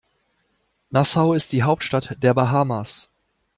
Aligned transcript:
Nassau 0.89 1.35
ist 1.35 1.51
die 1.51 1.61
Hauptstadt 1.61 2.15
der 2.23 2.33
Bahamas. 2.33 3.07